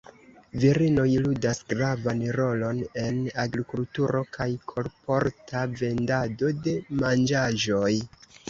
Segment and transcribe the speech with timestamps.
[0.61, 7.97] Virinoj ludas gravan rolon en agrikulturo kaj kolporta vendado de manĝaĵoj.